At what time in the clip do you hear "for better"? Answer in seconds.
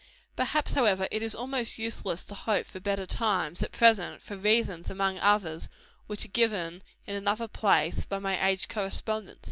2.65-3.05